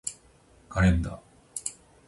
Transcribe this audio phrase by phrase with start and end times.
[0.67, 1.19] カレンダー